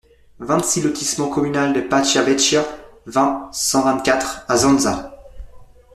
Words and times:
vingt-six 0.39 0.81
lotissement 0.81 1.29
Communal 1.29 1.73
de 1.73 1.81
Pascia 1.81 2.23
Vecchia, 2.23 2.65
vingt, 3.05 3.51
cent 3.53 3.83
vingt-quatre 3.83 4.43
à 4.47 4.57
Zonza 4.57 5.15